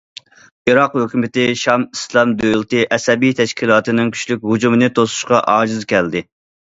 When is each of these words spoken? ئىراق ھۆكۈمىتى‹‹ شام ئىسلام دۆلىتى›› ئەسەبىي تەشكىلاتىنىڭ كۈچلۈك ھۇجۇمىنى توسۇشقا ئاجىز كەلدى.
ئىراق 0.69 0.93
ھۆكۈمىتى‹‹ 0.99 1.41
شام 1.63 1.83
ئىسلام 1.97 2.31
دۆلىتى›› 2.39 2.81
ئەسەبىي 2.97 3.35
تەشكىلاتىنىڭ 3.41 4.09
كۈچلۈك 4.15 4.49
ھۇجۇمىنى 4.53 4.89
توسۇشقا 4.97 5.43
ئاجىز 5.57 5.87
كەلدى. 5.93 6.25